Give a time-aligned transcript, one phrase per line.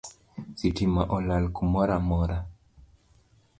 [0.59, 2.37] Sitima olal kumoramora